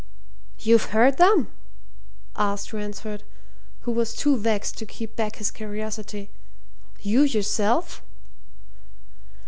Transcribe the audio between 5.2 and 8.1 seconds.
his curiosity. "You yourself?"